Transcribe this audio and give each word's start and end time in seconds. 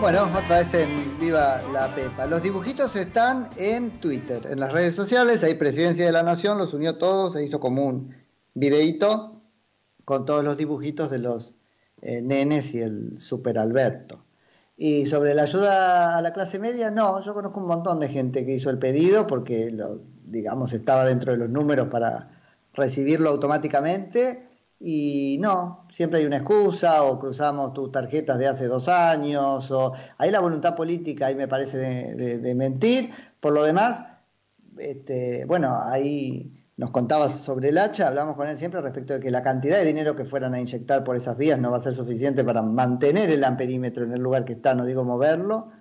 Bueno, 0.00 0.30
otra 0.34 0.60
vez 0.60 0.72
en 0.72 1.20
Viva 1.20 1.60
la 1.74 1.94
Pepa. 1.94 2.24
Los 2.24 2.42
dibujitos 2.42 2.96
están 2.96 3.50
en 3.58 4.00
Twitter, 4.00 4.46
en 4.48 4.58
las 4.58 4.72
redes 4.72 4.94
sociales. 4.94 5.44
Ahí 5.44 5.56
Presidencia 5.56 6.06
de 6.06 6.12
la 6.12 6.22
Nación 6.22 6.56
los 6.56 6.72
unió 6.72 6.96
todos, 6.96 7.34
se 7.34 7.44
hizo 7.44 7.60
como 7.60 7.84
un 7.84 8.14
videíto 8.54 9.42
con 10.06 10.24
todos 10.24 10.42
los 10.42 10.56
dibujitos 10.56 11.10
de 11.10 11.18
los 11.18 11.54
eh, 12.00 12.22
nenes 12.22 12.72
y 12.72 12.80
el 12.80 13.20
Super 13.20 13.58
Alberto. 13.58 14.24
Y 14.74 15.04
sobre 15.04 15.34
la 15.34 15.42
ayuda 15.42 16.16
a 16.16 16.22
la 16.22 16.32
clase 16.32 16.58
media, 16.58 16.90
no, 16.90 17.20
yo 17.20 17.34
conozco 17.34 17.60
un 17.60 17.66
montón 17.66 18.00
de 18.00 18.08
gente 18.08 18.46
que 18.46 18.54
hizo 18.54 18.70
el 18.70 18.78
pedido 18.78 19.26
porque, 19.26 19.70
lo, 19.70 20.00
digamos, 20.24 20.72
estaba 20.72 21.04
dentro 21.04 21.32
de 21.32 21.38
los 21.38 21.50
números 21.50 21.88
para 21.88 22.40
recibirlo 22.72 23.28
automáticamente 23.28 24.49
y 24.82 25.36
no, 25.40 25.86
siempre 25.90 26.20
hay 26.20 26.26
una 26.26 26.38
excusa 26.38 27.02
o 27.04 27.18
cruzamos 27.18 27.74
tus 27.74 27.92
tarjetas 27.92 28.38
de 28.38 28.48
hace 28.48 28.66
dos 28.66 28.88
años 28.88 29.70
o 29.70 29.92
hay 30.16 30.30
la 30.30 30.40
voluntad 30.40 30.74
política 30.74 31.26
ahí 31.26 31.34
me 31.34 31.46
parece 31.46 31.76
de, 31.76 32.54
mentir. 32.54 33.10
Por 33.40 33.52
lo 33.52 33.62
demás, 33.62 34.02
este, 34.78 35.44
bueno, 35.44 35.78
ahí 35.84 36.64
nos 36.78 36.92
contabas 36.92 37.34
sobre 37.34 37.68
el 37.68 37.76
hacha, 37.76 38.08
hablamos 38.08 38.36
con 38.36 38.48
él 38.48 38.56
siempre 38.56 38.80
respecto 38.80 39.12
de 39.12 39.20
que 39.20 39.30
la 39.30 39.42
cantidad 39.42 39.76
de 39.76 39.84
dinero 39.84 40.16
que 40.16 40.24
fueran 40.24 40.54
a 40.54 40.60
inyectar 40.60 41.04
por 41.04 41.14
esas 41.14 41.36
vías 41.36 41.58
no 41.60 41.70
va 41.70 41.76
a 41.76 41.80
ser 41.80 41.94
suficiente 41.94 42.42
para 42.42 42.62
mantener 42.62 43.28
el 43.28 43.44
amperímetro 43.44 44.04
en 44.04 44.12
el 44.12 44.22
lugar 44.22 44.46
que 44.46 44.54
está, 44.54 44.74
no 44.74 44.86
digo 44.86 45.04
moverlo. 45.04 45.72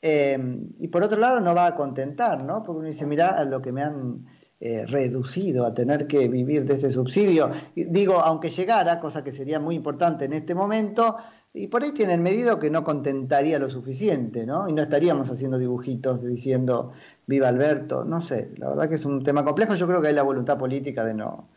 Eh, 0.00 0.38
y 0.78 0.88
por 0.88 1.02
otro 1.02 1.18
lado 1.18 1.40
no 1.40 1.54
va 1.54 1.66
a 1.66 1.76
contentar, 1.76 2.42
¿no? 2.44 2.62
Porque 2.62 2.78
uno 2.78 2.88
dice, 2.88 3.04
mira, 3.04 3.44
lo 3.44 3.60
que 3.60 3.72
me 3.72 3.82
han 3.82 4.24
eh, 4.60 4.86
reducido 4.86 5.64
a 5.64 5.72
tener 5.72 6.08
que 6.08 6.26
vivir 6.26 6.64
de 6.64 6.74
este 6.74 6.90
subsidio. 6.90 7.50
Digo, 7.76 8.20
aunque 8.20 8.50
llegara, 8.50 8.98
cosa 8.98 9.22
que 9.22 9.30
sería 9.30 9.60
muy 9.60 9.76
importante 9.76 10.24
en 10.24 10.32
este 10.32 10.54
momento, 10.54 11.16
y 11.54 11.68
por 11.68 11.82
ahí 11.82 11.92
tienen 11.92 12.22
medido 12.22 12.58
que 12.58 12.70
no 12.70 12.84
contentaría 12.84 13.58
lo 13.58 13.70
suficiente, 13.70 14.46
¿no? 14.46 14.68
Y 14.68 14.72
no 14.72 14.82
estaríamos 14.82 15.30
haciendo 15.30 15.58
dibujitos 15.58 16.24
diciendo 16.24 16.92
viva 17.26 17.48
Alberto, 17.48 18.04
no 18.04 18.20
sé, 18.20 18.50
la 18.56 18.68
verdad 18.68 18.88
que 18.88 18.96
es 18.96 19.04
un 19.04 19.22
tema 19.22 19.44
complejo, 19.44 19.74
yo 19.74 19.86
creo 19.86 20.02
que 20.02 20.08
hay 20.08 20.14
la 20.14 20.22
voluntad 20.22 20.58
política 20.58 21.04
de 21.04 21.14
no, 21.14 21.48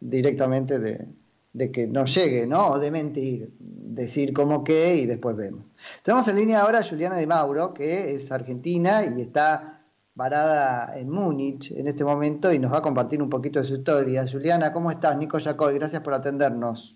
directamente 0.00 0.78
de, 0.78 1.70
que 1.72 1.86
no 1.86 2.04
llegue, 2.04 2.46
¿no? 2.46 2.72
O 2.72 2.78
de 2.78 2.90
mentir, 2.90 3.54
decir 3.58 4.32
como 4.32 4.64
que 4.64 4.96
y 4.96 5.06
después 5.06 5.36
vemos. 5.36 5.64
Tenemos 6.02 6.28
en 6.28 6.36
línea 6.36 6.60
ahora 6.60 6.80
a 6.80 6.82
Juliana 6.82 7.16
de 7.16 7.26
Mauro, 7.26 7.72
que 7.72 8.14
es 8.14 8.30
argentina 8.30 9.02
y 9.04 9.20
está 9.20 9.73
varada 10.14 10.96
en 10.98 11.10
Múnich 11.10 11.72
en 11.72 11.86
este 11.88 12.04
momento 12.04 12.52
y 12.52 12.58
nos 12.58 12.72
va 12.72 12.78
a 12.78 12.82
compartir 12.82 13.20
un 13.22 13.30
poquito 13.30 13.58
de 13.58 13.64
su 13.64 13.74
historia. 13.74 14.24
Juliana, 14.30 14.72
¿cómo 14.72 14.90
estás? 14.90 15.16
Nico 15.16 15.38
Jacoy, 15.40 15.74
gracias 15.74 16.02
por 16.02 16.14
atendernos. 16.14 16.94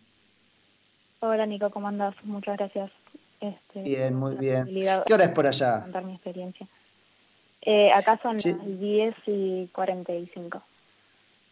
Hola 1.20 1.46
Nico, 1.46 1.70
¿cómo 1.70 1.88
andás? 1.88 2.14
Muchas 2.22 2.56
gracias. 2.56 2.90
Este, 3.40 3.82
bien, 3.82 4.14
muy 4.14 4.36
bien. 4.36 4.66
¿Qué 4.66 5.14
hora 5.14 5.24
es 5.24 5.30
por 5.30 5.46
allá? 5.46 5.82
Contar 5.82 6.04
mi 6.04 6.14
experiencia. 6.14 6.66
Eh, 7.62 7.90
acá 7.92 8.18
son 8.22 8.36
las 8.36 8.80
10 8.80 9.14
y 9.26 9.66
45. 9.68 10.62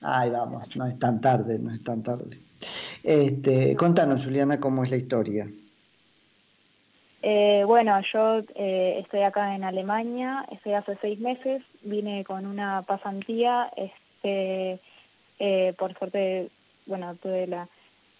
Ahí 0.02 0.30
vamos, 0.30 0.76
no 0.76 0.86
es 0.86 0.98
tan 0.98 1.20
tarde, 1.20 1.58
no 1.58 1.72
es 1.72 1.82
tan 1.82 2.02
tarde. 2.02 2.38
Este, 3.02 3.74
Contanos, 3.76 4.24
Juliana, 4.24 4.60
cómo 4.60 4.84
es 4.84 4.90
la 4.90 4.96
historia. 4.96 5.48
Eh, 7.28 7.64
bueno, 7.66 8.00
yo 8.02 8.38
eh, 8.54 8.98
estoy 9.00 9.22
acá 9.22 9.56
en 9.56 9.64
Alemania, 9.64 10.46
estoy 10.52 10.74
hace 10.74 10.96
seis 11.00 11.18
meses, 11.18 11.60
vine 11.82 12.22
con 12.22 12.46
una 12.46 12.82
pasantía, 12.82 13.68
este, 13.74 14.78
eh, 15.40 15.74
por 15.76 15.98
suerte, 15.98 16.50
bueno, 16.86 17.16
tuve 17.16 17.48
la, 17.48 17.66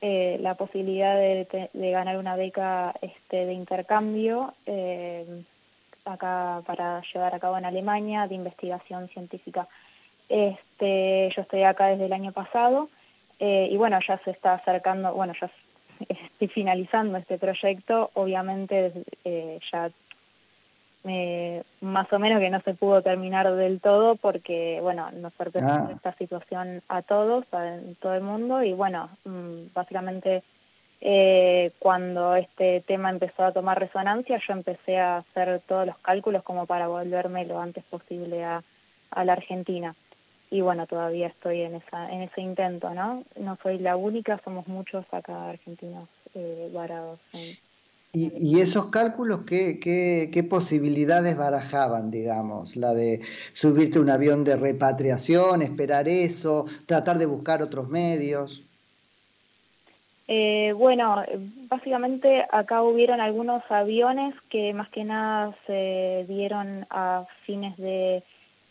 la 0.00 0.54
posibilidad 0.56 1.14
de, 1.14 1.68
ganar 1.92 2.18
una 2.18 2.34
beca 2.34 2.94
este, 3.00 3.46
de 3.46 3.52
intercambio 3.52 4.54
acá 6.04 6.62
para 6.66 7.00
llevar 7.02 7.32
a 7.32 7.38
cabo 7.38 7.58
en 7.58 7.64
Alemania 7.64 8.26
de 8.26 8.34
investigación 8.34 9.06
científica. 9.06 9.68
Este, 10.28 11.30
yo 11.32 11.42
estoy 11.42 11.62
acá 11.62 11.86
desde 11.86 12.06
el 12.06 12.12
año 12.12 12.32
pasado 12.32 12.88
y 13.38 13.76
bueno, 13.76 14.00
ya 14.00 14.18
se 14.24 14.32
está 14.32 14.54
acercando, 14.54 15.14
bueno, 15.14 15.32
ya 15.40 15.48
estoy 16.08 16.48
finalizando 16.48 17.18
este 17.18 17.38
proyecto, 17.38 18.10
obviamente 18.14 18.92
eh, 19.24 19.58
ya 19.70 19.90
más 21.80 22.12
o 22.12 22.18
menos 22.18 22.40
que 22.40 22.50
no 22.50 22.60
se 22.62 22.74
pudo 22.74 23.00
terminar 23.00 23.48
del 23.54 23.80
todo 23.80 24.16
porque, 24.16 24.80
bueno, 24.82 25.08
nos 25.12 25.32
pertenece 25.34 25.72
ah. 25.72 25.90
esta 25.94 26.12
situación 26.14 26.82
a 26.88 27.02
todos, 27.02 27.44
a, 27.52 27.78
todo 28.00 28.14
el 28.14 28.22
mundo, 28.22 28.64
y 28.64 28.72
bueno, 28.72 29.08
mm, 29.24 29.72
básicamente 29.72 30.42
eh, 31.00 31.70
cuando 31.78 32.34
este 32.34 32.80
tema 32.80 33.10
empezó 33.10 33.44
a 33.44 33.52
tomar 33.52 33.78
resonancia, 33.78 34.40
yo 34.44 34.52
empecé 34.52 34.98
a 34.98 35.18
hacer 35.18 35.60
todos 35.60 35.86
los 35.86 35.98
cálculos 35.98 36.42
como 36.42 36.66
para 36.66 36.88
volverme 36.88 37.46
lo 37.46 37.60
antes 37.60 37.84
posible 37.84 38.42
a 38.44 38.62
la 39.24 39.32
Argentina 39.32 39.94
y 40.50 40.60
bueno, 40.60 40.86
todavía 40.86 41.28
estoy 41.28 41.62
en, 41.62 41.74
esa, 41.76 42.10
en 42.10 42.22
ese 42.22 42.40
intento, 42.40 42.94
¿no? 42.94 43.24
No 43.38 43.58
soy 43.62 43.78
la 43.78 43.96
única, 43.96 44.40
somos 44.44 44.66
muchos 44.68 45.04
acá 45.10 45.50
argentinos 45.50 46.08
eh, 46.34 46.70
varados. 46.72 47.18
¿Y, 48.12 48.30
¿Y, 48.38 48.60
esos 48.60 48.86
cálculos 48.86 49.40
¿qué, 49.46 49.78
qué, 49.80 50.30
qué, 50.32 50.42
posibilidades 50.42 51.36
barajaban, 51.36 52.10
digamos? 52.10 52.76
La 52.76 52.94
de 52.94 53.20
subirte 53.52 53.98
un 53.98 54.08
avión 54.08 54.44
de 54.44 54.56
repatriación, 54.56 55.60
esperar 55.60 56.08
eso, 56.08 56.66
tratar 56.86 57.18
de 57.18 57.26
buscar 57.26 57.60
otros 57.60 57.88
medios. 57.88 58.62
Eh, 60.28 60.72
bueno, 60.72 61.22
básicamente 61.68 62.46
acá 62.50 62.82
hubieron 62.82 63.20
algunos 63.20 63.62
aviones 63.68 64.34
que 64.48 64.72
más 64.74 64.88
que 64.88 65.04
nada 65.04 65.54
se 65.66 66.24
dieron 66.28 66.86
a 66.90 67.26
fines 67.44 67.76
de, 67.76 68.22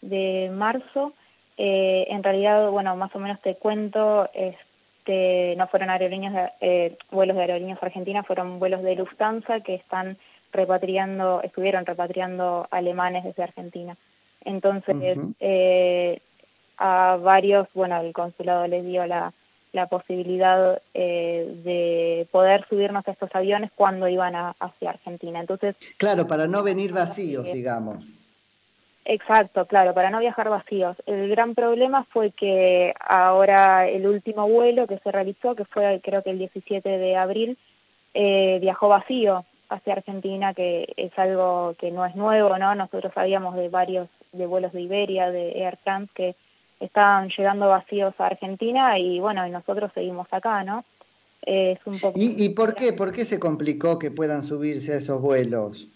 de 0.01 0.51
marzo 0.53 1.13
eh, 1.57 2.07
en 2.09 2.23
realidad, 2.23 2.69
bueno, 2.69 2.95
más 2.95 3.15
o 3.15 3.19
menos 3.19 3.41
te 3.41 3.55
cuento, 3.55 4.29
este, 4.33 5.55
no 5.57 5.67
fueron 5.67 5.89
aerolíneas, 5.89 6.51
eh, 6.59 6.97
vuelos 7.11 7.35
de 7.35 7.43
aerolíneas 7.43 7.81
argentinas, 7.81 8.27
fueron 8.27 8.59
vuelos 8.59 8.83
de 8.83 8.95
Lufthansa 8.95 9.61
que 9.61 9.75
están 9.75 10.17
repatriando, 10.51 11.41
estuvieron 11.43 11.85
repatriando 11.85 12.67
alemanes 12.71 13.23
desde 13.23 13.43
Argentina. 13.43 13.95
Entonces, 14.43 15.17
eh, 15.39 16.19
a 16.77 17.17
varios, 17.21 17.67
bueno, 17.73 17.99
el 18.01 18.13
consulado 18.13 18.67
les 18.67 18.85
dio 18.85 19.05
la, 19.07 19.33
la 19.71 19.87
posibilidad 19.87 20.81
de 20.93 22.27
poder 22.31 22.65
subirnos 22.69 23.07
a 23.07 23.11
estos 23.11 23.29
aviones 23.33 23.71
cuando 23.75 24.07
iban 24.07 24.35
hacia 24.35 24.89
Argentina. 24.89 25.39
Entonces, 25.39 25.75
claro, 25.97 26.27
para 26.27 26.47
no 26.47 26.63
venir 26.63 26.91
vacíos, 26.91 27.45
digamos. 27.45 28.05
Exacto, 29.05 29.67
claro, 29.67 29.93
para 29.93 30.09
no 30.09 30.19
viajar 30.19 30.49
vacíos. 30.49 30.97
El 31.05 31.29
gran 31.29 31.53
problema 31.53 32.03
fue 32.03 32.31
que 32.31 32.93
ahora 32.99 33.87
el 33.87 34.07
último 34.07 34.47
vuelo 34.47 34.87
que 34.87 34.97
se 34.97 35.11
realizó, 35.11 35.55
que 35.55 35.63
fue 35.63 36.01
creo 36.03 36.23
que 36.23 36.31
el 36.31 36.39
17 36.39 36.97
de 36.97 37.15
abril, 37.15 37.57
eh, 38.15 38.57
viajó 38.61 38.89
vacío 38.89 39.45
hacia 39.69 39.93
Argentina, 39.93 40.55
que 40.55 40.91
es 40.97 41.11
algo 41.17 41.75
que 41.77 41.91
no 41.91 42.03
es 42.05 42.15
nuevo, 42.15 42.57
¿no? 42.57 42.73
Nosotros 42.73 43.13
sabíamos 43.13 43.55
de 43.55 43.69
varios 43.69 44.09
de 44.31 44.47
vuelos 44.47 44.73
de 44.73 44.81
Iberia, 44.81 45.29
de 45.29 45.63
Air 45.63 45.77
France, 45.77 46.11
que 46.15 46.35
estaban 46.79 47.29
llegando 47.29 47.69
vacíos 47.69 48.13
a 48.17 48.25
Argentina 48.25 48.97
y 48.97 49.19
bueno, 49.19 49.45
y 49.47 49.51
nosotros 49.51 49.91
seguimos 49.93 50.27
acá, 50.31 50.63
¿no? 50.63 50.83
es 51.45 51.79
un 51.85 51.99
poco... 51.99 52.19
¿Y, 52.19 52.43
¿Y 52.43 52.49
por 52.49 52.75
qué? 52.75 52.93
¿Por 52.93 53.11
qué 53.11 53.25
se 53.25 53.39
complicó 53.39 53.99
que 53.99 54.11
puedan 54.11 54.43
subirse 54.43 54.93
a 54.93 54.97
esos 54.97 55.21
vuelos? 55.21 55.87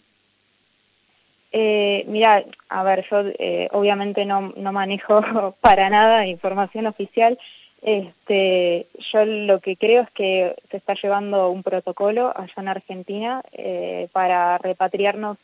Eh, 1.52 2.06
mira, 2.08 2.44
a 2.70 2.84
ver, 2.84 3.06
yo 3.10 3.24
eh, 3.40 3.70
obviamente 3.72 4.26
no, 4.26 4.54
no 4.56 4.72
manejo 4.72 5.22
para 5.62 5.90
nada 5.90 6.28
información 6.28 6.86
oficial. 6.88 7.38
Este, 7.82 8.88
yo 9.00 9.26
lo 9.26 9.59
que 9.62 9.78
creo 9.78 10.02
es 10.02 10.12
que 10.12 10.56
se 10.70 10.78
está 10.78 10.96
llevando 10.96 11.50
un 11.50 11.64
protocolo 11.64 12.34
allá 12.36 12.54
en 12.58 12.68
Argentina 12.68 13.42
eh, 13.54 14.09
para 14.12 14.58
repatriarnos, 14.58 15.38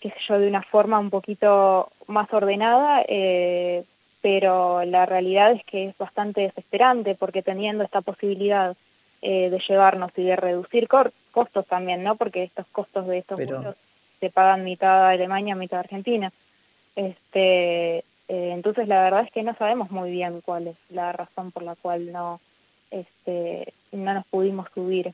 qué 0.00 0.10
sé 0.10 0.16
yo, 0.28 0.38
de 0.38 0.48
una 0.48 0.62
forma 0.62 0.98
un 0.98 1.10
poquito 1.10 1.90
más 2.06 2.30
ordenada, 2.32 3.02
eh, 3.08 3.84
pero 4.20 4.84
la 4.84 5.06
realidad 5.06 5.52
es 5.52 5.64
que 5.64 5.86
es 5.88 5.98
bastante 5.98 6.42
desesperante 6.42 7.14
porque 7.14 7.42
teniendo 7.42 7.82
esta 7.82 8.02
posibilidad 8.02 8.76
eh, 9.22 9.48
de 9.48 9.58
llevarnos 9.58 10.10
y 10.16 10.22
de 10.24 10.36
reducir 10.36 10.86
costos 10.86 11.66
también, 11.66 12.02
¿no? 12.02 12.16
Porque 12.16 12.42
estos 12.42 12.66
costos 12.66 13.06
de 13.06 13.18
estos 13.18 13.40
se 14.24 14.30
pagan 14.30 14.64
mitad 14.64 15.08
Alemania, 15.08 15.54
mitad 15.54 15.80
Argentina. 15.80 16.32
Este, 16.96 17.98
eh, 17.98 18.04
entonces 18.28 18.88
la 18.88 19.02
verdad 19.02 19.24
es 19.24 19.30
que 19.30 19.42
no 19.42 19.54
sabemos 19.54 19.90
muy 19.90 20.10
bien 20.10 20.40
cuál 20.40 20.68
es 20.68 20.76
la 20.88 21.12
razón 21.12 21.52
por 21.52 21.62
la 21.62 21.74
cual 21.74 22.10
no, 22.10 22.40
este, 22.90 23.74
no 23.92 24.14
nos 24.14 24.24
pudimos 24.26 24.68
subir. 24.74 25.12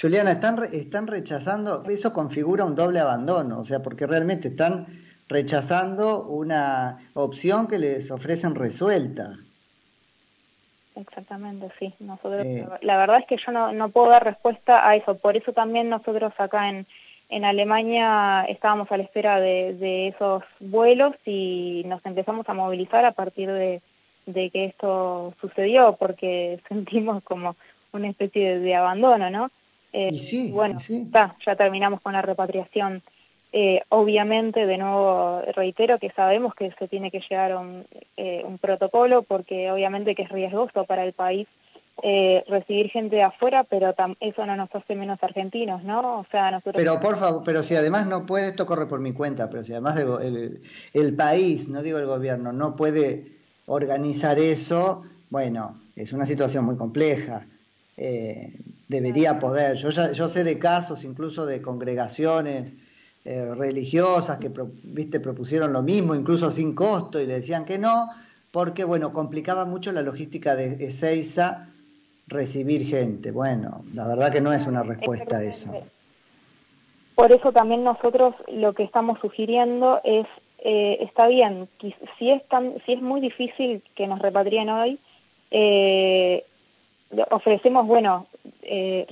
Juliana, 0.00 0.32
están, 0.32 0.62
están 0.72 1.08
rechazando, 1.08 1.84
eso 1.86 2.12
configura 2.12 2.64
un 2.64 2.76
doble 2.76 3.00
abandono, 3.00 3.58
o 3.58 3.64
sea, 3.64 3.82
porque 3.82 4.06
realmente 4.06 4.48
están 4.48 4.86
rechazando 5.28 6.22
una 6.22 6.98
opción 7.14 7.66
que 7.66 7.80
les 7.80 8.10
ofrecen 8.12 8.54
resuelta. 8.54 9.36
Exactamente, 10.94 11.70
sí. 11.78 11.92
Nosotros, 11.98 12.44
eh. 12.44 12.68
la 12.82 12.96
verdad 12.98 13.18
es 13.18 13.26
que 13.26 13.36
yo 13.36 13.50
no, 13.50 13.72
no 13.72 13.88
puedo 13.88 14.10
dar 14.10 14.24
respuesta 14.24 14.88
a 14.88 14.94
eso, 14.94 15.18
por 15.18 15.36
eso 15.36 15.52
también 15.52 15.88
nosotros 15.88 16.32
acá 16.38 16.68
en, 16.68 16.86
en 17.32 17.46
Alemania 17.46 18.44
estábamos 18.46 18.92
a 18.92 18.98
la 18.98 19.04
espera 19.04 19.40
de, 19.40 20.08
esos 20.08 20.42
vuelos 20.60 21.14
y 21.24 21.82
nos 21.86 22.04
empezamos 22.04 22.46
a 22.46 22.52
movilizar 22.52 23.06
a 23.06 23.12
partir 23.12 23.50
de, 23.50 23.80
que 24.50 24.66
esto 24.66 25.32
sucedió, 25.40 25.96
porque 25.98 26.60
sentimos 26.68 27.22
como 27.24 27.56
una 27.92 28.10
especie 28.10 28.58
de, 28.58 28.74
abandono, 28.74 29.30
¿no? 29.30 29.50
Eh, 29.94 30.10
y 30.12 30.18
sí, 30.18 30.50
bueno, 30.52 30.78
sí. 30.78 31.08
ya 31.44 31.56
terminamos 31.56 32.02
con 32.02 32.12
la 32.12 32.22
repatriación. 32.22 33.02
Eh, 33.54 33.82
obviamente, 33.88 34.66
de 34.66 34.78
nuevo, 34.78 35.42
reitero 35.54 35.98
que 35.98 36.10
sabemos 36.10 36.54
que 36.54 36.70
se 36.78 36.86
tiene 36.86 37.10
que 37.10 37.20
llegar 37.20 37.52
a 37.52 37.60
un, 37.60 37.86
eh, 38.18 38.42
un 38.46 38.58
protocolo 38.58 39.22
porque 39.22 39.70
obviamente 39.70 40.14
que 40.14 40.22
es 40.22 40.30
riesgoso 40.30 40.84
para 40.84 41.04
el 41.04 41.14
país 41.14 41.48
eh, 42.02 42.44
recibir 42.48 42.90
gente 42.90 43.16
de 43.16 43.22
afuera, 43.22 43.64
pero 43.64 43.94
eso 44.20 44.46
no 44.46 44.56
nos 44.56 44.74
hace 44.74 44.94
menos 44.94 45.18
argentinos, 45.22 45.82
¿no? 45.84 46.20
O 46.20 46.26
sea, 46.30 46.50
nosotros... 46.50 46.76
Pero 46.76 47.00
por 47.00 47.18
favor, 47.18 47.42
pero 47.44 47.62
si 47.62 47.76
además 47.76 48.06
no 48.06 48.26
puede, 48.26 48.48
esto 48.48 48.66
corre 48.66 48.86
por 48.86 49.00
mi 49.00 49.12
cuenta, 49.12 49.50
pero 49.50 49.64
si 49.64 49.72
además 49.72 49.98
el, 49.98 50.62
el 50.92 51.16
país, 51.16 51.68
no 51.68 51.82
digo 51.82 51.98
el 51.98 52.06
gobierno, 52.06 52.52
no 52.52 52.76
puede 52.76 53.32
organizar 53.66 54.38
eso, 54.38 55.04
bueno, 55.30 55.80
es 55.96 56.12
una 56.12 56.26
situación 56.26 56.64
muy 56.64 56.76
compleja. 56.76 57.46
Eh, 57.96 58.58
debería 58.88 59.38
poder. 59.38 59.76
Yo, 59.76 59.90
yo 59.90 60.28
sé 60.28 60.44
de 60.44 60.58
casos 60.58 61.04
incluso 61.04 61.46
de 61.46 61.62
congregaciones 61.62 62.74
eh, 63.24 63.54
religiosas 63.54 64.38
que 64.38 64.50
viste 64.82 65.20
propusieron 65.20 65.72
lo 65.72 65.82
mismo, 65.82 66.14
incluso 66.14 66.50
sin 66.50 66.74
costo, 66.74 67.20
y 67.20 67.26
le 67.26 67.34
decían 67.34 67.64
que 67.64 67.78
no, 67.78 68.10
porque 68.50 68.84
bueno, 68.84 69.12
complicaba 69.12 69.64
mucho 69.64 69.92
la 69.92 70.02
logística 70.02 70.56
de 70.56 70.84
Ezeiza 70.84 71.68
recibir 72.32 72.86
gente. 72.86 73.30
Bueno, 73.30 73.84
la 73.94 74.06
verdad 74.06 74.32
que 74.32 74.40
no 74.40 74.52
es 74.52 74.66
una 74.66 74.82
respuesta 74.82 75.38
a 75.38 75.44
eso. 75.44 75.72
Por 77.14 77.30
eso 77.32 77.52
también 77.52 77.84
nosotros 77.84 78.34
lo 78.48 78.72
que 78.72 78.82
estamos 78.82 79.18
sugiriendo 79.20 80.00
es, 80.02 80.26
eh, 80.58 80.98
está 81.00 81.28
bien, 81.28 81.68
si 82.18 82.30
es, 82.30 82.46
tan, 82.48 82.74
si 82.84 82.94
es 82.94 83.02
muy 83.02 83.20
difícil 83.20 83.82
que 83.94 84.06
nos 84.06 84.18
repatrien 84.20 84.70
hoy, 84.70 84.98
eh, 85.50 86.44
ofrecemos, 87.30 87.86
bueno, 87.86 88.26
eh, 88.62 89.06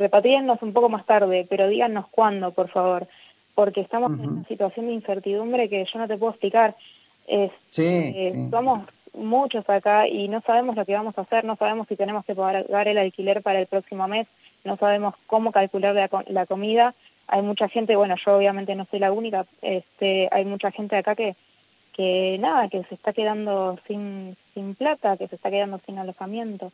un 0.60 0.72
poco 0.72 0.88
más 0.88 1.04
tarde, 1.04 1.46
pero 1.48 1.68
díganos 1.68 2.06
cuándo, 2.10 2.52
por 2.52 2.68
favor, 2.68 3.06
porque 3.54 3.80
estamos 3.80 4.12
en 4.12 4.28
una 4.28 4.44
situación 4.48 4.86
de 4.86 4.94
incertidumbre 4.94 5.68
que 5.68 5.84
yo 5.84 5.98
no 5.98 6.08
te 6.08 6.16
puedo 6.16 6.32
explicar. 6.32 6.74
Es, 7.26 7.52
eh, 7.76 8.48
Somos 8.50 8.88
muchos 9.20 9.68
acá 9.68 10.08
y 10.08 10.28
no 10.28 10.40
sabemos 10.40 10.76
lo 10.76 10.84
que 10.84 10.94
vamos 10.94 11.16
a 11.16 11.22
hacer, 11.22 11.44
no 11.44 11.56
sabemos 11.56 11.86
si 11.88 11.96
tenemos 11.96 12.24
que 12.24 12.34
pagar 12.34 12.88
el 12.88 12.98
alquiler 12.98 13.42
para 13.42 13.60
el 13.60 13.66
próximo 13.66 14.08
mes, 14.08 14.26
no 14.64 14.76
sabemos 14.76 15.14
cómo 15.26 15.52
calcular 15.52 15.94
la, 16.26 16.46
comida. 16.46 16.94
Hay 17.28 17.42
mucha 17.42 17.68
gente, 17.68 17.96
bueno, 17.96 18.16
yo 18.16 18.36
obviamente 18.36 18.74
no 18.74 18.86
soy 18.90 18.98
la 18.98 19.12
única, 19.12 19.46
este, 19.62 20.28
hay 20.32 20.44
mucha 20.44 20.70
gente 20.70 20.96
acá 20.96 21.14
que, 21.14 21.36
que 21.92 22.38
nada, 22.40 22.68
que 22.68 22.82
se 22.84 22.94
está 22.94 23.12
quedando 23.12 23.78
sin, 23.86 24.36
sin 24.54 24.74
plata, 24.74 25.16
que 25.16 25.28
se 25.28 25.36
está 25.36 25.50
quedando 25.50 25.80
sin 25.86 25.98
alojamiento. 25.98 26.72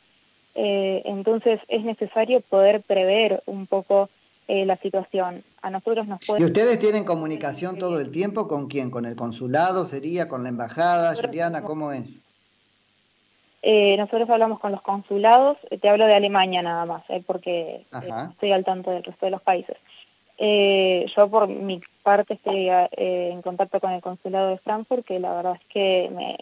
Eh, 0.55 1.03
entonces 1.05 1.61
es 1.69 1.85
necesario 1.85 2.41
poder 2.41 2.81
prever 2.81 3.43
un 3.45 3.67
poco 3.67 4.09
eh, 4.49 4.65
la 4.65 4.77
situación. 4.77 5.45
A 5.61 5.71
nosotros 5.71 6.07
nos 6.07 6.25
puede... 6.25 6.41
¿Y 6.41 6.45
ustedes 6.45 6.79
tienen 6.79 7.05
comunicación 7.05 7.79
todo 7.79 8.01
el 8.01 8.11
tiempo 8.11 8.49
con 8.49 8.69
quién? 8.69 8.91
¿Con 8.91 9.05
el 9.05 9.17
consulado? 9.17 9.85
¿Sería 9.85 10.29
con 10.29 10.45
la 10.45 10.49
embajada? 10.49 11.15
Juliana, 11.15 11.63
¿cómo 11.63 11.93
es? 11.93 12.19
Eh, 13.69 13.97
nosotros 13.97 14.31
hablamos 14.31 14.61
con 14.61 14.71
los 14.71 14.81
consulados, 14.81 15.57
eh, 15.71 15.79
te 15.79 15.89
hablo 15.89 16.07
de 16.07 16.15
Alemania 16.15 16.63
nada 16.63 16.87
más, 16.87 17.03
eh, 17.09 17.21
porque 17.27 17.85
estoy 18.31 18.53
al 18.53 18.65
tanto 18.65 18.93
del 18.93 19.03
resto 19.03 19.27
de 19.27 19.33
los 19.33 19.43
países. 19.43 19.77
yo 20.39 21.29
por 21.29 21.49
mi 21.49 21.81
parte 22.05 22.35
estoy 22.35 22.69
en 22.71 23.43
contacto 23.43 23.81
con 23.81 23.91
el 23.91 24.01
consulado 24.01 24.51
de 24.51 24.59
Frankfurt, 24.59 25.05
que 25.05 25.19
la 25.19 25.35
verdad 25.35 25.57
es 25.61 25.67
que 25.69 26.09
me, 26.15 26.39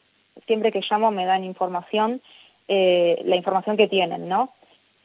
siempre 0.47 0.71
que 0.71 0.83
llamo 0.83 1.13
me 1.13 1.25
dan 1.25 1.45
información, 1.45 2.21
la 2.69 3.37
información 3.37 3.79
que 3.79 3.89
tienen, 3.89 4.29
¿no? 4.29 4.51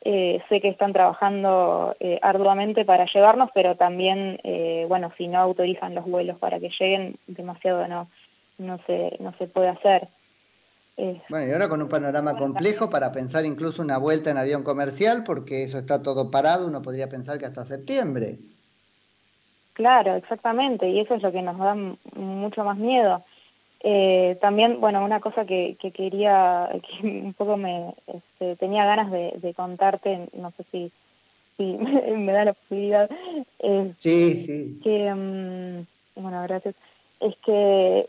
sé 0.04 0.60
que 0.62 0.68
están 0.68 0.92
trabajando 0.92 1.96
arduamente 2.22 2.84
para 2.84 3.06
llevarnos, 3.06 3.50
pero 3.54 3.76
también, 3.76 4.42
bueno, 4.90 5.14
si 5.18 5.30
no 5.30 5.40
autorizan 5.40 5.96
los 5.96 6.06
vuelos 6.06 6.38
para 6.38 6.60
que 6.60 6.70
lleguen, 6.70 7.16
demasiado 7.28 7.88
no, 7.88 8.10
no, 8.58 8.78
se, 8.88 9.16
no 9.22 9.34
se 9.38 9.48
puede 9.48 9.70
hacer. 9.70 10.10
Bueno, 11.30 11.48
y 11.48 11.52
ahora 11.52 11.70
con 11.70 11.82
un 11.82 11.88
panorama 11.88 12.36
complejo 12.38 12.90
para 12.90 13.12
pensar 13.12 13.46
incluso 13.46 13.82
una 13.82 13.98
vuelta 13.98 14.32
en 14.32 14.38
avión 14.38 14.64
comercial, 14.64 15.24
porque 15.24 15.64
eso 15.64 15.78
está 15.78 16.02
todo 16.02 16.30
parado, 16.30 16.68
uno 16.68 16.82
podría 16.82 17.08
pensar 17.08 17.40
que 17.40 17.46
hasta 17.46 17.66
septiembre. 17.66 18.40
Claro, 19.74 20.16
exactamente, 20.16 20.90
y 20.90 21.00
eso 21.00 21.16
es 21.16 21.22
lo 21.22 21.32
que 21.32 21.42
nos 21.42 21.58
da 21.58 21.76
mucho 22.16 22.64
más 22.66 22.78
miedo. 22.78 23.24
Eh, 23.82 24.38
también, 24.42 24.82
bueno, 24.82 25.04
una 25.06 25.22
cosa 25.22 25.46
que, 25.46 25.78
quería, 25.94 26.70
que 27.02 27.08
un 27.08 27.34
poco 27.34 27.56
me 27.56 27.96
este, 28.08 28.58
tenía 28.58 28.86
ganas 28.86 29.10
de, 29.10 29.54
contarte, 29.56 30.28
no 30.34 30.52
sé 30.58 30.66
si, 30.72 30.92
si 31.56 31.78
me 32.18 32.32
da 32.34 32.46
la 32.46 32.54
posibilidad. 32.54 33.10
sí, 33.98 34.36
sí. 34.46 34.80
Que, 34.84 35.14
mm, 35.14 36.22
bueno, 36.22 36.44
gracias. 36.44 36.76
Es 37.22 37.36
que 37.46 38.06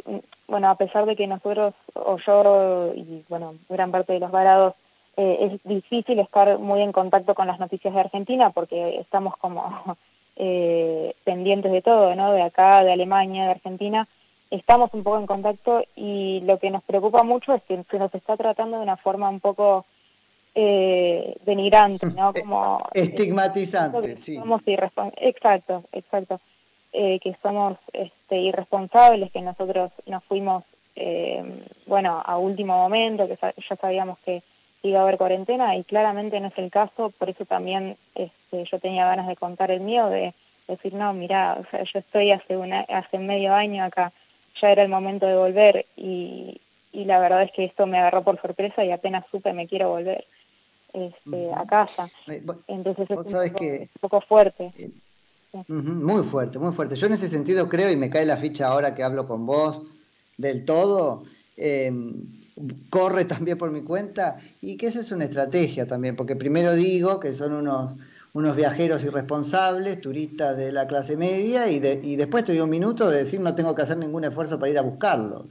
bueno, 0.51 0.69
a 0.69 0.75
pesar 0.75 1.07
de 1.07 1.15
que 1.15 1.27
nosotros, 1.27 1.75
o 1.95 2.19
yo 2.19 2.93
y 2.95 3.25
bueno, 3.29 3.55
gran 3.69 3.93
parte 3.93 4.13
de 4.13 4.21
los 4.21 4.33
varados, 4.33 4.75
eh, 5.17 5.53
es 5.53 5.61
difícil 5.65 6.19
estar 6.19 6.59
muy 6.59 6.83
en 6.83 6.93
contacto 6.93 7.35
con 7.35 7.47
las 7.47 7.61
noticias 7.61 7.95
de 7.95 8.01
Argentina 8.01 8.51
porque 8.51 8.99
estamos 8.99 9.37
como 9.37 9.97
eh, 10.37 11.15
pendientes 11.25 11.71
de 11.71 11.83
todo, 11.83 12.15
¿no? 12.17 12.33
De 12.33 12.43
acá, 12.43 12.83
de 12.83 12.93
Alemania, 12.93 13.45
de 13.45 13.53
Argentina, 13.53 14.09
estamos 14.51 14.91
un 14.93 15.05
poco 15.05 15.19
en 15.19 15.27
contacto 15.27 15.85
y 15.95 16.41
lo 16.45 16.59
que 16.59 16.71
nos 16.71 16.83
preocupa 16.83 17.23
mucho 17.23 17.55
es 17.55 17.63
que 17.63 17.85
se 17.89 17.99
nos 17.99 18.13
está 18.13 18.37
tratando 18.37 18.79
de 18.79 18.83
una 18.83 18.97
forma 18.97 19.29
un 19.29 19.39
poco 19.39 19.87
eh, 20.57 21.37
denigrante, 21.47 22.07
¿no? 22.07 22.35
Como 22.35 22.89
estigmatizante, 22.93 24.17
sí. 24.17 24.37
exacto, 25.17 25.85
exacto. 25.93 26.41
Eh, 26.93 27.21
que 27.21 27.37
somos 27.41 27.79
este, 27.93 28.39
irresponsables, 28.39 29.31
que 29.31 29.43
nosotros 29.43 29.93
nos 30.07 30.25
fuimos, 30.25 30.65
eh, 30.97 31.65
bueno, 31.87 32.21
a 32.25 32.37
último 32.37 32.77
momento, 32.77 33.29
que 33.29 33.39
ya 33.41 33.77
sabíamos 33.77 34.19
que 34.25 34.43
iba 34.83 34.99
a 34.99 35.03
haber 35.03 35.17
cuarentena 35.17 35.77
y 35.77 35.85
claramente 35.85 36.41
no 36.41 36.49
es 36.49 36.59
el 36.59 36.69
caso, 36.69 37.11
por 37.11 37.31
eso 37.31 37.45
también 37.45 37.97
este, 38.17 38.65
yo 38.65 38.81
tenía 38.81 39.07
ganas 39.07 39.29
de 39.29 39.37
contar 39.37 39.71
el 39.71 39.83
mío, 39.83 40.09
de 40.09 40.35
decir, 40.67 40.95
no, 40.95 41.13
mira, 41.13 41.59
o 41.61 41.71
sea, 41.71 41.85
yo 41.85 42.01
estoy 42.01 42.33
hace, 42.33 42.57
una, 42.57 42.81
hace 42.81 43.19
medio 43.19 43.55
año 43.55 43.85
acá, 43.85 44.13
ya 44.61 44.73
era 44.73 44.83
el 44.83 44.89
momento 44.89 45.27
de 45.27 45.37
volver 45.37 45.87
y, 45.97 46.61
y 46.93 47.05
la 47.05 47.21
verdad 47.21 47.43
es 47.43 47.53
que 47.53 47.65
esto 47.65 47.87
me 47.87 47.99
agarró 47.99 48.23
por 48.23 48.41
sorpresa 48.41 48.85
y 48.85 48.91
apenas 48.91 49.25
supe 49.31 49.53
me 49.53 49.69
quiero 49.69 49.91
volver 49.91 50.25
este, 50.93 51.53
a 51.55 51.65
casa. 51.67 52.11
Entonces 52.67 53.09
es 53.09 53.17
un 53.17 53.89
poco, 54.01 54.21
fuerte. 54.21 54.73
Muy 55.69 56.23
fuerte, 56.23 56.59
muy 56.59 56.73
fuerte. 56.73 56.97
Yo 56.97 57.07
en 57.07 57.15
ese 57.15 57.29
sentido 57.29 57.69
creo, 57.69 57.91
y 57.91 57.97
me 57.97 58.11
cae 58.11 58.25
la 58.25 58.37
ficha 58.37 58.69
ahora 58.69 58.95
que 58.95 59.03
hablo 59.03 59.27
con 59.27 59.47
vos 59.47 59.83
del 60.37 60.65
todo, 60.65 61.25
em, 61.57 62.25
corre 62.89 63.25
también 63.25 63.59
por 63.59 63.71
mi 63.71 63.83
cuenta, 63.83 64.41
y 64.61 64.77
que 64.77 64.87
eso 64.87 65.01
es 65.01 65.11
una 65.11 65.25
estrategia 65.25 65.87
también, 65.87 66.17
porque 66.17 66.37
primero 66.37 66.75
digo 66.75 67.19
que 67.21 67.33
son 67.33 67.53
unos, 67.53 67.95
unos 68.33 68.55
viajeros 68.55 69.05
irresponsables, 69.05 70.01
turistas 70.01 70.57
de 70.57 70.73
la 70.73 70.87
clase 70.87 71.17
media, 71.17 71.71
y, 71.71 71.77
y 71.77 72.17
después 72.17 72.45
te 72.45 72.53
doy 72.53 72.61
un 72.61 72.71
minuto 72.71 73.11
de 73.11 73.19
decir 73.19 73.41
no 73.41 73.55
tengo 73.55 73.75
que 73.75 73.83
hacer 73.83 73.99
ningún 73.99 74.25
esfuerzo 74.25 74.59
para 74.59 74.71
ir 74.71 74.79
a 74.79 74.83
buscarlos. 74.83 75.47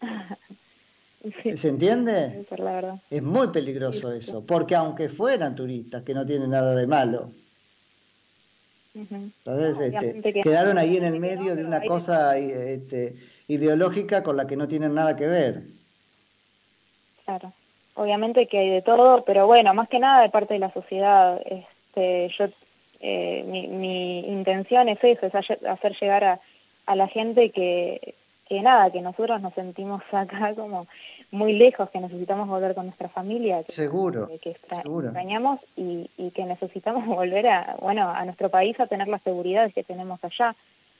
¿Se 1.56 1.68
entiende? 1.68 2.44
Es 3.10 3.22
muy 3.22 3.48
peligroso 3.48 4.10
eso, 4.12 4.44
porque 4.44 4.74
aunque 4.74 5.08
fueran 5.08 5.54
turistas, 5.54 6.02
que 6.02 6.14
no 6.14 6.26
tienen 6.26 6.50
nada 6.50 6.74
de 6.74 6.86
malo, 6.86 7.30
entonces, 8.94 9.94
este, 9.94 10.42
quedaron 10.42 10.76
ahí 10.76 10.96
en 10.96 11.04
el 11.04 11.18
medio 11.18 11.56
de 11.56 11.64
una 11.64 11.82
cosa 11.82 12.36
este, 12.36 13.14
ideológica 13.48 14.22
con 14.22 14.36
la 14.36 14.46
que 14.46 14.56
no 14.56 14.68
tienen 14.68 14.94
nada 14.94 15.16
que 15.16 15.26
ver. 15.26 15.62
Claro, 17.24 17.52
obviamente 17.94 18.46
que 18.46 18.58
hay 18.58 18.70
de 18.70 18.82
todo, 18.82 19.24
pero 19.24 19.46
bueno, 19.46 19.72
más 19.72 19.88
que 19.88 19.98
nada 19.98 20.22
de 20.22 20.28
parte 20.28 20.54
de 20.54 20.60
la 20.60 20.72
sociedad. 20.72 21.40
Este, 21.46 22.28
yo, 22.36 22.48
eh, 23.00 23.44
mi, 23.46 24.20
intención 24.20 24.88
es 24.88 25.02
eso, 25.02 25.26
es 25.26 25.34
hacer 25.34 25.96
llegar 25.98 26.24
a, 26.24 26.40
a 26.86 26.96
la 26.96 27.08
gente 27.08 27.50
que, 27.50 28.14
que 28.46 28.60
nada, 28.60 28.90
que 28.90 29.00
nosotros 29.00 29.40
nos 29.40 29.54
sentimos 29.54 30.02
acá 30.12 30.54
como 30.54 30.86
muy 31.32 31.54
lejos, 31.54 31.90
que 31.90 31.98
necesitamos 31.98 32.46
volver 32.46 32.74
con 32.74 32.86
nuestra 32.86 33.08
familia, 33.08 33.64
que, 33.64 33.72
seguro, 33.72 34.30
que, 34.40 34.50
extrañamos 34.50 35.60
y, 35.76 36.08
que 36.34 36.44
necesitamos 36.44 37.06
volver 37.06 37.48
a, 37.48 37.76
bueno, 37.80 38.08
a 38.08 38.24
nuestro 38.24 38.50
país 38.50 38.78
a 38.78 38.86
tener 38.86 39.08
la 39.08 39.18
seguridad 39.18 39.72
que 39.72 39.82
tenemos 39.82 40.22
allá, 40.22 40.54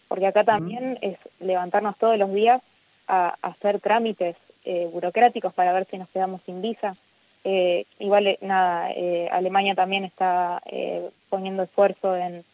porque 0.08 0.26
acá 0.26 0.42
también 0.42 0.98
es 1.02 1.18
levantarnos 1.38 1.96
todos 1.96 2.18
los 2.18 2.32
días 2.32 2.62
a, 3.06 3.36
hacer 3.42 3.78
trámites 3.80 4.36
eh, 4.64 4.88
burocráticos 4.92 5.52
para 5.52 5.72
ver 5.72 5.86
si 5.90 5.98
nos 5.98 6.08
quedamos 6.08 6.40
sin 6.44 6.62
visa. 6.62 6.96
Eh, 7.44 7.84
igual, 7.98 8.26
eh, 8.26 8.38
nada, 8.40 8.90
Alemania 9.32 9.74
también 9.74 10.04
está 10.04 10.62
poniendo 11.28 11.62
esfuerzo 11.62 12.16
en, 12.16 12.44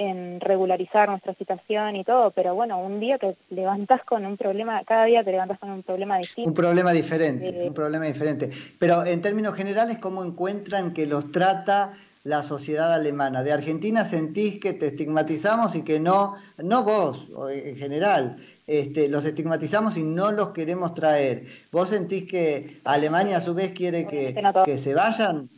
en 0.00 0.40
regularizar 0.40 1.10
nuestra 1.10 1.34
situación 1.34 1.94
y 1.94 2.04
todo, 2.04 2.30
pero 2.30 2.54
bueno, 2.54 2.78
un 2.80 3.00
día 3.00 3.18
te 3.18 3.36
levantás 3.50 4.02
con 4.02 4.24
un 4.24 4.38
problema, 4.38 4.82
cada 4.84 5.04
día 5.04 5.22
te 5.22 5.30
levantás 5.30 5.58
con 5.58 5.70
un 5.70 5.82
problema 5.82 6.16
distinto. 6.16 6.48
Un 6.48 6.54
problema 6.54 6.92
diferente, 6.92 7.48
eh, 7.50 7.68
un 7.68 7.74
problema 7.74 8.06
diferente. 8.06 8.50
Pero 8.78 9.04
en 9.04 9.20
términos 9.20 9.52
generales, 9.52 9.98
¿cómo 9.98 10.24
encuentran 10.24 10.94
que 10.94 11.06
los 11.06 11.30
trata 11.30 11.98
la 12.24 12.42
sociedad 12.42 12.94
alemana? 12.94 13.42
De 13.42 13.52
Argentina 13.52 14.06
sentís 14.06 14.58
que 14.58 14.72
te 14.72 14.86
estigmatizamos 14.86 15.76
y 15.76 15.82
que 15.82 16.00
no, 16.00 16.34
no 16.56 16.82
vos 16.82 17.26
en 17.52 17.76
general, 17.76 18.38
este, 18.66 19.06
los 19.06 19.26
estigmatizamos 19.26 19.98
y 19.98 20.02
no 20.02 20.32
los 20.32 20.48
queremos 20.50 20.94
traer. 20.94 21.44
¿Vos 21.70 21.90
sentís 21.90 22.26
que 22.26 22.80
Alemania 22.84 23.36
a 23.36 23.42
su 23.42 23.52
vez 23.52 23.72
quiere 23.72 24.06
que, 24.06 24.34
que 24.64 24.78
se 24.78 24.94
vayan? 24.94 25.50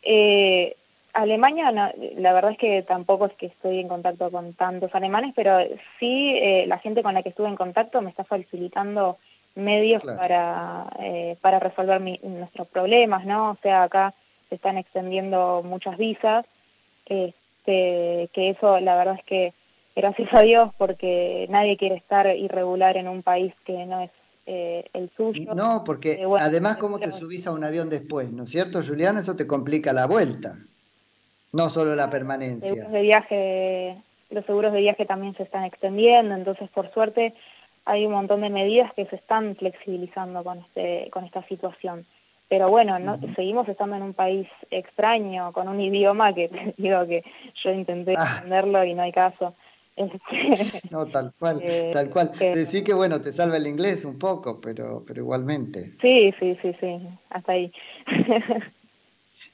Eh, 0.00 0.76
Alemania, 1.22 1.72
la 1.72 2.32
verdad 2.32 2.52
es 2.52 2.58
que 2.58 2.82
tampoco 2.82 3.26
es 3.26 3.32
que 3.34 3.46
estoy 3.46 3.80
en 3.80 3.88
contacto 3.88 4.30
con 4.30 4.54
tantos 4.54 4.94
alemanes, 4.94 5.32
pero 5.34 5.58
sí 5.98 6.36
eh, 6.36 6.64
la 6.66 6.78
gente 6.78 7.02
con 7.02 7.14
la 7.14 7.22
que 7.22 7.30
estuve 7.30 7.48
en 7.48 7.56
contacto 7.56 8.00
me 8.02 8.10
está 8.10 8.24
facilitando 8.24 9.18
medios 9.54 10.02
para, 10.02 10.86
eh, 11.00 11.36
para 11.40 11.58
resolver 11.58 12.00
nuestros 12.22 12.68
problemas, 12.68 13.24
¿no? 13.26 13.50
O 13.50 13.58
sea, 13.62 13.82
acá 13.82 14.14
se 14.48 14.54
están 14.54 14.78
extendiendo 14.78 15.62
muchas 15.64 15.98
visas, 15.98 16.46
este, 17.06 18.30
que 18.32 18.50
eso 18.50 18.80
la 18.80 18.96
verdad 18.96 19.16
es 19.18 19.24
que 19.24 19.52
gracias 19.96 20.32
a 20.32 20.42
Dios 20.42 20.70
porque 20.78 21.46
nadie 21.50 21.76
quiere 21.76 21.96
estar 21.96 22.26
irregular 22.36 22.96
en 22.96 23.08
un 23.08 23.22
país 23.22 23.52
que 23.64 23.84
no 23.84 24.00
es 24.00 24.10
eh, 24.46 24.88
el 24.94 25.10
suyo. 25.16 25.54
No, 25.54 25.82
porque 25.84 26.24
además 26.38 26.78
cómo 26.78 26.98
te 26.98 27.12
subís 27.12 27.46
a 27.46 27.52
un 27.52 27.64
avión 27.64 27.90
después, 27.90 28.30
¿no 28.30 28.44
es 28.44 28.50
cierto, 28.50 28.80
Julián? 28.82 29.18
Eso 29.18 29.36
te 29.36 29.46
complica 29.46 29.92
la 29.92 30.06
vuelta, 30.06 30.58
no 31.52 31.70
solo 31.70 31.94
la 31.94 32.10
permanencia. 32.10 32.68
Seguros 32.68 32.92
de 32.92 33.02
viaje, 33.02 33.96
los 34.30 34.44
seguros 34.44 34.72
de 34.72 34.80
viaje 34.80 35.06
también 35.06 35.34
se 35.36 35.42
están 35.42 35.64
extendiendo, 35.64 36.34
entonces 36.34 36.68
por 36.70 36.92
suerte 36.92 37.34
hay 37.84 38.04
un 38.04 38.12
montón 38.12 38.42
de 38.42 38.50
medidas 38.50 38.92
que 38.92 39.06
se 39.06 39.16
están 39.16 39.56
flexibilizando 39.56 40.44
con, 40.44 40.58
este, 40.58 41.08
con 41.10 41.24
esta 41.24 41.42
situación. 41.44 42.04
Pero 42.48 42.70
bueno, 42.70 42.98
no, 42.98 43.18
seguimos 43.34 43.68
estando 43.68 43.96
en 43.96 44.02
un 44.02 44.14
país 44.14 44.46
extraño, 44.70 45.52
con 45.52 45.68
un 45.68 45.80
idioma 45.80 46.32
que 46.32 46.74
digo 46.76 47.06
que 47.06 47.24
yo 47.54 47.72
intenté 47.72 48.14
ah. 48.16 48.36
entenderlo 48.36 48.84
y 48.84 48.94
no 48.94 49.02
hay 49.02 49.12
caso. 49.12 49.54
Este, 49.96 50.80
no, 50.90 51.06
tal 51.06 51.32
cual, 51.38 51.60
eh, 51.62 51.90
tal 51.92 52.10
cual. 52.10 52.32
Decir 52.38 52.84
que 52.84 52.94
bueno, 52.94 53.20
te 53.20 53.32
salva 53.32 53.56
el 53.56 53.66
inglés 53.66 54.04
un 54.04 54.18
poco, 54.18 54.60
pero, 54.60 55.04
pero 55.06 55.22
igualmente. 55.22 55.94
Sí, 56.00 56.32
sí, 56.38 56.56
sí, 56.62 56.74
sí, 56.80 57.00
hasta 57.30 57.52
ahí. 57.52 57.72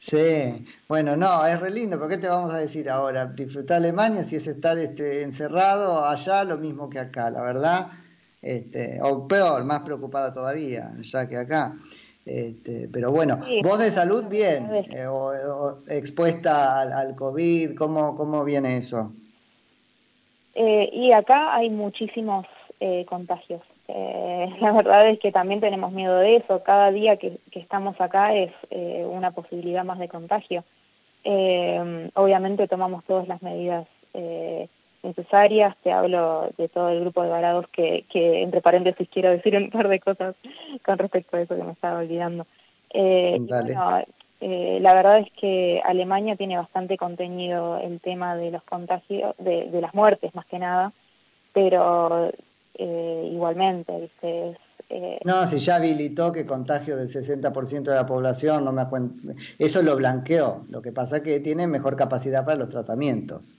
Sí, 0.07 0.67
bueno, 0.87 1.17
no, 1.17 1.47
es 1.47 1.59
re 1.59 1.71
lindo, 1.71 1.97
pero 1.97 2.11
¿qué 2.11 2.19
te 2.19 2.29
vamos 2.29 2.53
a 2.53 2.59
decir 2.59 2.91
ahora? 2.91 3.25
Disfrutar 3.25 3.79
Alemania 3.79 4.23
si 4.23 4.37
es 4.37 4.47
estar 4.47 4.77
este, 4.77 5.23
encerrado 5.23 6.05
allá, 6.05 6.45
lo 6.45 6.59
mismo 6.59 6.91
que 6.91 6.99
acá, 6.99 7.31
la 7.31 7.41
verdad, 7.41 7.89
este, 8.43 9.01
o 9.01 9.27
peor, 9.27 9.65
más 9.65 9.81
preocupada 9.81 10.31
todavía, 10.35 10.93
allá 10.99 11.27
que 11.27 11.39
acá. 11.39 11.79
Este, 12.27 12.87
pero 12.93 13.13
bueno, 13.13 13.41
vos 13.63 13.79
de 13.79 13.91
salud 13.91 14.29
bien, 14.29 14.69
eh, 14.91 15.07
o, 15.07 15.79
expuesta 15.89 16.81
al, 16.83 16.93
al, 16.93 17.15
COVID, 17.15 17.75
¿cómo, 17.75 18.15
¿cómo 18.15 18.45
viene 18.45 18.77
eso? 18.77 19.11
Eh, 20.55 20.91
y 20.93 21.13
acá 21.13 21.55
hay 21.55 21.71
muchísimos 21.71 22.45
eh, 22.79 23.07
contagios. 23.09 23.63
Eh, 23.89 24.49
la 24.61 24.73
verdad 24.73 25.09
es 25.09 25.19
que 25.19 25.33
también 25.33 25.61
tenemos 25.61 25.93
miedo 25.93 26.19
de 26.19 26.37
eso. 26.37 26.63
Cada 26.63 26.91
día 26.91 27.17
que, 27.17 27.39
estamos 27.53 28.01
acá 28.01 28.35
es 28.35 28.53
una 29.07 29.31
posibilidad 29.31 29.85
más 29.85 29.99
de 29.99 30.09
contagio. 30.09 30.65
obviamente 31.25 32.69
tomamos 32.69 33.05
todas 33.05 33.29
las 33.29 33.43
medidas 33.43 33.87
necesarias. 35.03 35.77
Te 35.83 35.93
hablo 35.93 36.51
de 36.57 36.69
todo 36.69 36.91
el 36.91 37.01
grupo 37.01 37.23
de 37.23 37.31
varados 37.31 37.69
que, 37.69 38.05
que, 38.11 38.43
entre 38.43 38.61
paréntesis, 38.61 39.09
quiero 39.09 39.31
decir 39.31 39.57
un 39.57 39.71
par 39.71 39.89
de 39.89 40.01
cosas 40.01 40.35
con 40.85 40.99
respecto 40.99 41.37
a 41.37 41.43
eso 41.43 41.57
que 41.57 41.63
me 41.63 41.73
estaba 41.73 42.01
olvidando. 42.01 42.47
Eh, 44.47 44.79
la 44.81 44.93
verdad 44.93 45.21
es 45.21 45.31
que 45.33 45.81
Alemania 45.85 46.37
tiene 46.37 46.59
bastante 46.59 46.99
contenido 46.99 47.79
el 47.79 47.99
tema 47.99 48.37
de 48.37 48.51
los 48.51 48.63
contagios, 48.63 49.35
de, 49.39 49.69
las 49.81 49.95
muertes 49.95 50.35
más 50.35 50.45
que 50.45 50.59
nada, 50.59 50.93
pero 51.55 52.31
eh, 52.75 53.31
igualmente, 53.33 54.01
¿viste? 54.01 54.59
Eh, 54.91 55.19
no, 55.25 55.47
si 55.47 55.59
ya 55.59 55.77
habilitó 55.77 56.33
que 56.33 56.45
contagio 56.45 56.97
del 56.97 57.09
60% 57.09 57.83
de 57.83 57.95
la 57.95 58.07
población, 58.07 58.65
no 58.65 58.73
me 58.73 58.85
eso 59.59 59.83
lo 59.83 59.97
blanqueó. 59.97 60.65
Lo 60.69 60.83
que 60.83 60.93
pasa 60.93 61.19
es 61.19 61.23
que 61.23 61.41
tiene 61.41 61.67
mejor 61.67 61.97
capacidad 61.97 62.45
para 62.45 62.59
los 62.59 62.69
tratamientos. 62.69 63.55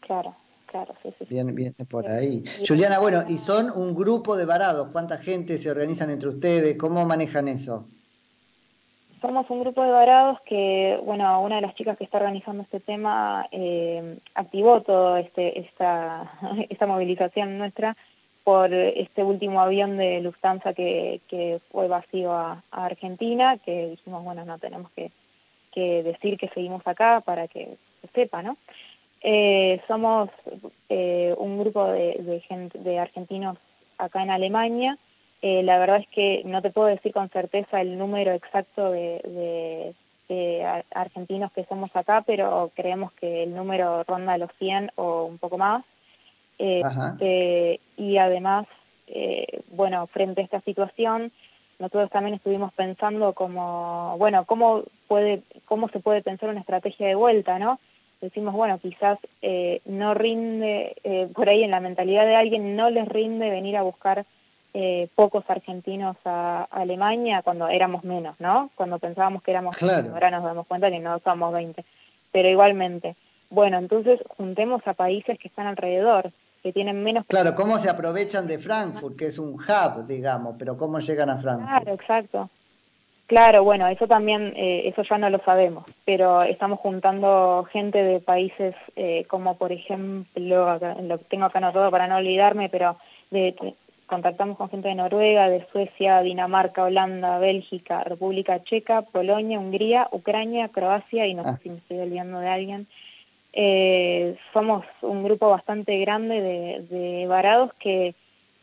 Claro, 0.00 0.36
claro, 0.66 0.94
sí, 1.02 1.14
sí. 1.18 1.26
Bien, 1.28 1.54
bien 1.54 1.74
por 1.90 2.06
ahí. 2.06 2.44
Juliana, 2.66 2.98
bueno, 2.98 3.22
y 3.28 3.38
son 3.38 3.70
un 3.70 3.94
grupo 3.94 4.36
de 4.36 4.44
varados. 4.44 4.88
¿Cuánta 4.92 5.18
gente 5.18 5.58
se 5.58 5.70
organizan 5.70 6.10
entre 6.10 6.28
ustedes? 6.28 6.76
¿Cómo 6.76 7.04
manejan 7.06 7.48
eso? 7.48 7.86
Somos 9.20 9.48
un 9.50 9.60
grupo 9.60 9.82
de 9.82 9.90
varados 9.90 10.40
que, 10.42 10.98
bueno, 11.04 11.40
una 11.42 11.56
de 11.56 11.62
las 11.62 11.74
chicas 11.74 11.96
que 11.96 12.04
está 12.04 12.18
organizando 12.18 12.62
este 12.62 12.80
tema 12.80 13.46
eh, 13.50 14.18
activó 14.34 14.80
toda 14.82 15.20
este, 15.20 15.60
esta, 16.70 16.86
movilización 16.86 17.58
nuestra 17.58 17.96
por 18.44 18.72
este 18.72 19.22
último 19.22 19.60
avión 19.60 19.98
de 19.98 20.20
Lufthansa 20.20 20.72
que, 20.72 21.60
fue 21.70 21.86
vacío 21.88 22.32
a, 22.32 22.62
Argentina, 22.70 23.58
que 23.58 23.90
dijimos, 23.90 24.24
bueno, 24.24 24.44
no 24.44 24.58
tenemos 24.58 24.90
que, 24.92 25.10
decir 26.02 26.36
que 26.36 26.48
seguimos 26.48 26.84
acá 26.86 27.20
para 27.20 27.46
que 27.46 27.76
se 28.00 28.08
sepa, 28.12 28.42
¿no? 28.42 28.56
Eh, 29.22 29.80
somos 29.86 30.28
eh, 30.88 31.32
un 31.38 31.56
grupo 31.56 31.86
de, 31.86 32.42
gente, 32.48 32.76
de 32.80 32.98
argentinos 32.98 33.58
acá 33.96 34.24
en 34.24 34.30
Alemania, 34.30 34.98
eh, 35.40 35.62
la 35.62 35.78
verdad 35.78 35.98
es 35.98 36.08
que 36.08 36.42
no 36.44 36.62
te 36.62 36.70
puedo 36.70 36.88
decir 36.88 37.12
con 37.12 37.28
certeza 37.28 37.80
el 37.80 37.96
número 37.96 38.32
exacto 38.32 38.90
de, 38.90 39.94
argentinos 40.90 41.50
que 41.52 41.64
somos 41.64 41.94
acá, 41.96 42.22
pero 42.26 42.70
creemos 42.74 43.12
que 43.12 43.44
el 43.44 43.54
número 43.54 44.04
ronda 44.04 44.36
los 44.36 44.50
100 44.58 44.92
o 44.96 45.24
un 45.24 45.38
poco 45.38 45.56
más. 45.56 45.84
Eh, 46.58 47.80
y 47.96 48.18
además, 48.18 48.66
eh, 49.06 49.62
bueno, 49.70 50.06
frente 50.06 50.42
a 50.42 50.44
esta 50.44 50.60
situación, 50.60 51.32
nosotros 51.78 52.10
también 52.10 52.34
estuvimos 52.34 52.74
pensando 52.74 53.32
como, 53.32 54.16
bueno, 54.18 54.44
cómo, 54.44 54.82
puede, 55.06 55.42
cómo 55.64 55.88
se 55.88 56.00
puede 56.00 56.20
pensar 56.20 56.50
una 56.50 56.60
estrategia 56.60 57.06
de 57.06 57.14
vuelta, 57.14 57.58
¿no? 57.58 57.80
Decimos, 58.20 58.52
bueno, 58.52 58.78
quizás 58.80 59.18
no 59.86 60.12
rinde, 60.12 61.30
por 61.34 61.48
ahí 61.48 61.62
en 61.62 61.70
la 61.70 61.80
mentalidad 61.80 62.26
de 62.26 62.36
alguien 62.36 62.76
no 62.76 62.90
les 62.90 63.08
rinde 63.08 63.48
venir 63.48 63.78
a 63.78 63.82
buscar 63.82 64.26
eh, 64.74 65.08
pocos 65.14 65.44
argentinos 65.48 66.16
a, 66.24 66.68
Alemania 66.70 67.42
cuando 67.42 67.68
éramos 67.68 68.04
menos, 68.04 68.36
¿no? 68.38 68.70
Cuando 68.74 68.98
pensábamos 68.98 69.42
que 69.42 69.50
éramos 69.50 69.76
ahora 69.82 70.30
nos 70.30 70.44
damos 70.44 70.66
cuenta 70.66 70.90
que 70.90 71.00
no 71.00 71.18
somos 71.20 71.52
20. 71.52 71.84
Pero 72.32 72.48
igualmente, 72.48 73.16
bueno, 73.50 73.78
entonces 73.78 74.20
juntemos 74.36 74.86
a 74.86 74.94
países 74.94 75.38
que 75.38 75.48
están 75.48 75.66
alrededor, 75.66 76.32
que 76.62 76.72
tienen 76.72 77.02
menos... 77.02 77.24
Claro, 77.26 77.54
¿cómo 77.54 77.78
se 77.78 77.88
aprovechan 77.88 78.46
de 78.46 78.58
Frankfurt, 78.58 79.16
que 79.16 79.26
es 79.26 79.38
un 79.38 79.54
hub, 79.54 80.06
digamos, 80.06 80.56
pero 80.58 80.76
cómo 80.76 80.98
llegan 80.98 81.30
a 81.30 81.38
Frankfurt? 81.38 81.68
Claro, 81.68 81.92
exacto. 81.94 82.50
Claro, 83.28 83.62
bueno, 83.62 83.86
eso 83.88 84.08
también, 84.08 84.54
eh, 84.56 84.88
eso 84.88 85.02
ya 85.02 85.18
no 85.18 85.28
lo 85.28 85.38
sabemos, 85.44 85.84
pero 86.06 86.42
estamos 86.42 86.78
juntando 86.80 87.68
gente 87.70 88.02
de 88.02 88.20
países 88.20 88.74
eh, 88.96 89.26
como, 89.28 89.58
por 89.58 89.70
ejemplo, 89.70 90.78
lo 91.02 91.18
tengo 91.18 91.44
acá 91.44 91.58
anotado 91.58 91.90
para 91.90 92.06
no 92.06 92.16
olvidarme, 92.16 92.70
pero 92.70 92.96
de 93.30 93.54
contactamos 94.08 94.56
con 94.56 94.70
gente 94.70 94.88
de 94.88 94.96
Noruega, 94.96 95.48
de 95.48 95.64
Suecia, 95.70 96.22
Dinamarca, 96.22 96.84
Holanda, 96.84 97.38
Bélgica, 97.38 98.02
República 98.02 98.64
Checa, 98.64 99.02
Polonia, 99.02 99.60
Hungría, 99.60 100.08
Ucrania, 100.10 100.68
Croacia 100.68 101.26
y 101.26 101.34
no 101.34 101.44
sé 101.44 101.50
ah. 101.50 101.60
si 101.62 101.68
me 101.68 101.76
estoy 101.76 101.98
olvidando 102.00 102.40
de 102.40 102.48
alguien. 102.48 102.88
Eh, 103.52 104.36
somos 104.52 104.84
un 105.02 105.22
grupo 105.22 105.50
bastante 105.50 105.98
grande 106.00 106.40
de, 106.90 107.26
varados 107.28 107.72
que, 107.74 108.14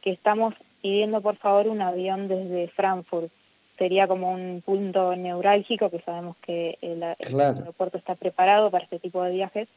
estamos 0.03 0.53
pidiendo 0.83 1.19
por 1.21 1.35
favor 1.35 1.67
un 1.67 1.81
avión 1.81 2.27
desde 2.27 2.67
Frankfurt. 2.67 3.31
Sería 3.77 4.07
como 4.07 4.31
un 4.31 4.61
punto 4.63 5.15
neurálgico 5.15 5.89
que 5.89 5.99
sabemos 6.01 6.37
que 6.37 6.77
el 6.81 7.01
aeropuerto 7.01 7.97
está 7.97 8.13
preparado 8.13 8.69
para 8.69 8.83
este 8.83 8.99
tipo 8.99 9.23
de 9.23 9.31
viajes 9.31 9.67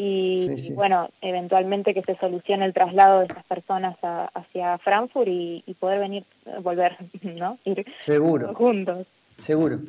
y, 0.00 0.72
bueno, 0.74 1.10
eventualmente 1.20 1.92
que 1.92 2.02
se 2.02 2.16
solucione 2.16 2.64
el 2.64 2.72
traslado 2.72 3.18
de 3.18 3.26
esas 3.26 3.44
personas 3.44 3.96
hacia 4.32 4.78
Frankfurt 4.78 5.26
y, 5.28 5.76
poder 5.80 5.98
venir, 5.98 6.24
volver, 6.62 6.96
¿no? 7.22 7.58
Ir 7.64 7.84
Seguro. 7.98 8.54
juntos. 8.54 9.08
Seguro. 9.38 9.80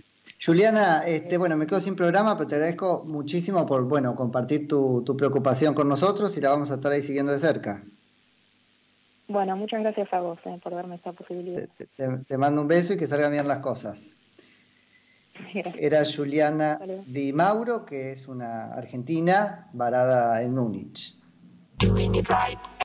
Juliana, 0.43 1.03
este, 1.05 1.37
bueno, 1.37 1.55
me 1.57 1.67
quedo 1.67 1.79
sin 1.79 1.95
programa, 1.95 2.37
pero 2.37 2.47
te 2.47 2.55
agradezco 2.55 3.03
muchísimo 3.05 3.67
por, 3.67 3.83
bueno, 3.83 4.15
compartir 4.15 4.67
tu, 4.67 5.03
preocupación 5.15 5.75
con 5.75 5.87
nosotros 5.87 6.35
y 6.37 6.41
la 6.41 6.49
vamos 6.49 6.71
a 6.71 6.75
estar 6.75 6.91
ahí 6.91 7.03
siguiendo 7.03 7.31
de 7.31 7.39
cerca. 7.39 7.83
Bueno, 9.27 9.55
muchas 9.57 9.81
gracias 9.81 10.11
a 10.11 10.21
vos 10.21 10.39
eh, 10.45 10.59
por 10.63 10.73
darme 10.73 10.95
esta 10.95 11.11
posibilidad. 11.11 11.67
Te, 11.77 12.07
te, 12.27 12.37
mando 12.39 12.61
un 12.61 12.67
beso 12.67 12.93
y 12.93 12.97
que 12.97 13.05
salgan 13.05 13.31
bien 13.31 13.47
las 13.47 13.59
cosas. 13.59 14.15
Era 15.79 16.03
Juliana 16.05 16.79
Di 17.05 17.33
Mauro, 17.33 17.85
que 17.85 18.11
es 18.11 18.27
una 18.27 18.73
argentina 18.73 19.69
varada 19.73 20.41
en 20.41 20.53
Múnich. 20.53 21.15